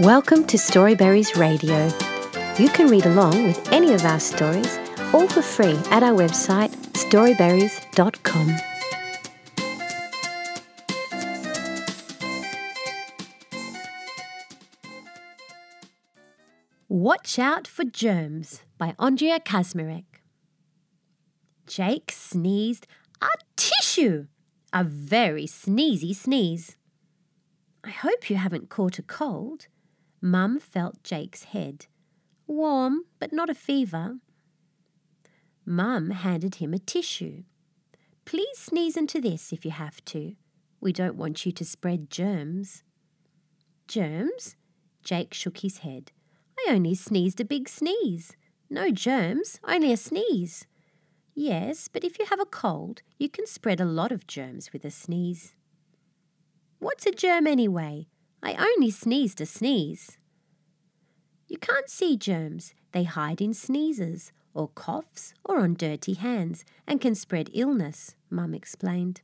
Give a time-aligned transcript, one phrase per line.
[0.00, 1.84] Welcome to Storyberries Radio.
[2.58, 4.78] You can read along with any of our stories,
[5.12, 8.56] all for free at our website storyberries.com.
[16.88, 20.06] Watch Out for Germs by Andrea Kazmarek.
[21.66, 22.86] Jake sneezed
[23.20, 24.28] a tissue,
[24.72, 26.78] a very sneezy sneeze.
[27.84, 29.66] I hope you haven't caught a cold.
[30.20, 31.86] Mum felt Jake's head.
[32.46, 34.18] Warm, but not a fever.
[35.64, 37.44] Mum handed him a tissue.
[38.24, 40.34] Please sneeze into this if you have to.
[40.80, 42.82] We don't want you to spread germs.
[43.88, 44.56] Germs?
[45.02, 46.12] Jake shook his head.
[46.58, 48.36] I only sneezed a big sneeze.
[48.68, 50.66] No germs, only a sneeze.
[51.34, 54.84] Yes, but if you have a cold, you can spread a lot of germs with
[54.84, 55.54] a sneeze.
[56.78, 58.08] What's a germ anyway?
[58.42, 60.18] I only sneezed a sneeze.
[61.48, 62.74] You can't see germs.
[62.92, 68.54] They hide in sneezes, or coughs, or on dirty hands, and can spread illness, Mum
[68.54, 69.20] explained.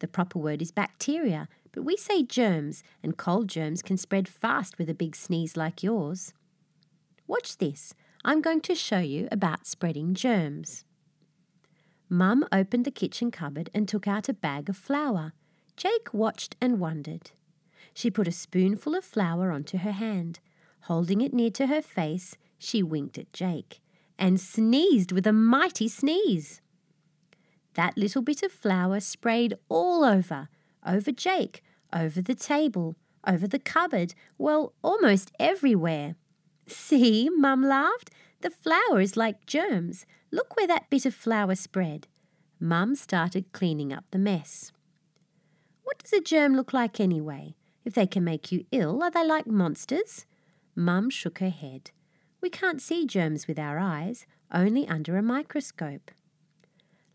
[0.00, 4.78] The proper word is bacteria, but we say germs, and cold germs can spread fast
[4.78, 6.32] with a big sneeze like yours.
[7.26, 7.94] Watch this.
[8.24, 10.84] I'm going to show you about spreading germs.
[12.08, 15.32] Mum opened the kitchen cupboard and took out a bag of flour.
[15.76, 17.30] Jake watched and wondered.
[18.00, 20.40] She put a spoonful of flour onto her hand.
[20.84, 23.82] Holding it near to her face, she winked at Jake
[24.18, 26.62] and sneezed with a mighty sneeze.
[27.74, 30.48] That little bit of flour sprayed all over
[30.82, 36.14] over Jake, over the table, over the cupboard, well, almost everywhere.
[36.66, 38.08] See, Mum laughed.
[38.40, 40.06] The flour is like germs.
[40.30, 42.08] Look where that bit of flour spread.
[42.58, 44.72] Mum started cleaning up the mess.
[45.82, 47.56] What does a germ look like anyway?
[47.84, 50.26] If they can make you ill, are they like monsters?
[50.74, 51.90] Mum shook her head.
[52.40, 56.10] We can't see germs with our eyes, only under a microscope.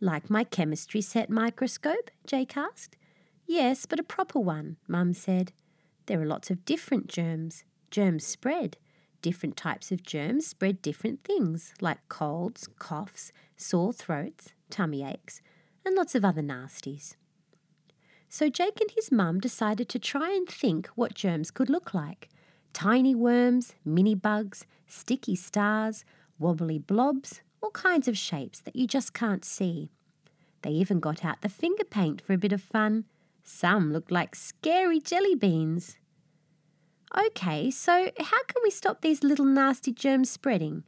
[0.00, 2.10] Like my chemistry set microscope?
[2.26, 2.96] Jake asked.
[3.46, 5.52] Yes, but a proper one, Mum said.
[6.06, 7.64] There are lots of different germs.
[7.90, 8.78] Germs spread.
[9.20, 15.40] Different types of germs spread different things, like colds, coughs, sore throats, tummy aches,
[15.84, 17.14] and lots of other nasties.
[18.32, 22.30] So Jake and his mum decided to try and think what germs could look like
[22.72, 26.06] tiny worms, mini bugs, sticky stars,
[26.38, 29.90] wobbly blobs, all kinds of shapes that you just can't see.
[30.62, 33.04] They even got out the finger paint for a bit of fun.
[33.44, 35.98] Some looked like scary jelly beans.
[37.14, 40.84] Okay, so how can we stop these little nasty germs spreading?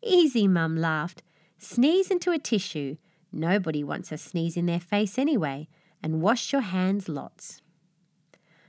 [0.00, 1.24] Easy, Mum laughed.
[1.58, 2.98] Sneeze into a tissue.
[3.32, 5.66] Nobody wants a sneeze in their face anyway.
[6.04, 7.62] And wash your hands lots.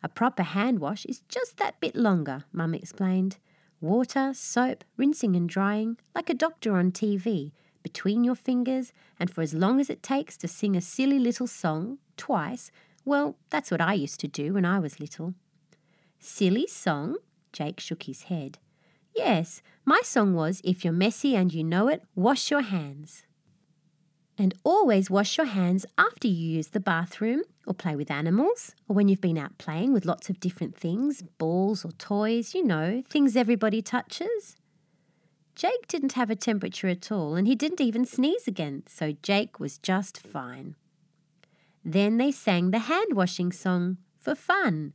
[0.00, 3.38] A proper hand wash is just that bit longer, Mum explained.
[3.80, 7.50] Water, soap, rinsing and drying, like a doctor on TV,
[7.82, 11.48] between your fingers, and for as long as it takes to sing a silly little
[11.48, 12.70] song, twice.
[13.04, 15.34] Well, that's what I used to do when I was little.
[16.20, 17.16] Silly song?
[17.52, 18.58] Jake shook his head.
[19.16, 23.24] Yes, my song was If you're messy and you know it, wash your hands.
[24.38, 28.94] And always wash your hands after you use the bathroom or play with animals or
[28.94, 33.02] when you've been out playing with lots of different things, balls or toys, you know,
[33.08, 34.56] things everybody touches.
[35.54, 39.58] Jake didn't have a temperature at all and he didn't even sneeze again, so Jake
[39.58, 40.76] was just fine.
[41.82, 44.92] Then they sang the hand washing song for fun.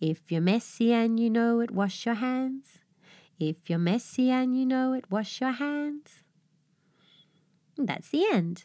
[0.00, 2.78] If you're messy and you know it, wash your hands.
[3.38, 6.22] If you're messy and you know it, wash your hands.
[7.78, 8.64] And that's the end.